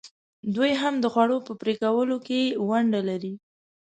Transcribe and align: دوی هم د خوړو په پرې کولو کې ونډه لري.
دوی 0.55 0.71
هم 0.81 0.93
د 0.99 1.05
خوړو 1.13 1.37
په 1.47 1.53
پرې 1.61 1.73
کولو 1.83 2.17
کې 2.27 2.41
ونډه 2.69 3.01
لري. 3.09 3.33